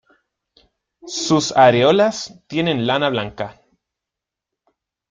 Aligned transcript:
Sus 1.05 1.55
areolas 1.55 2.41
tienen 2.47 2.87
lana 2.87 3.11
blanca. 3.11 3.61